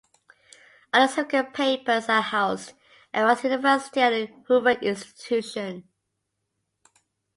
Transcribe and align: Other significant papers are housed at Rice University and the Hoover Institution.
Other 0.91 1.07
significant 1.13 1.53
papers 1.53 2.09
are 2.09 2.23
housed 2.23 2.73
at 3.13 3.21
Rice 3.21 3.43
University 3.43 3.99
and 3.99 4.13
the 4.15 4.33
Hoover 4.47 4.71
Institution. 4.71 5.87